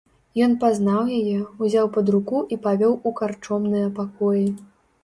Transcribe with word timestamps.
Ён 0.45 0.53
пазнаў 0.63 1.11
яе, 1.17 1.35
узяў 1.67 1.91
пад 1.99 2.07
руку 2.17 2.43
і 2.57 2.61
павёў 2.65 2.99
у 3.11 3.13
карчомныя 3.21 3.97
пакоі. 4.03 4.45